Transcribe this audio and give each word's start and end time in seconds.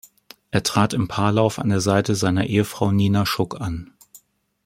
Er 0.49 0.63
trat 0.63 0.95
im 0.95 1.07
Paarlauf 1.07 1.59
an 1.59 1.69
der 1.69 1.79
Seite 1.79 2.15
seiner 2.15 2.47
Ehefrau 2.47 2.91
Nina 2.91 3.23
Schuk 3.27 3.61
an. 3.61 3.93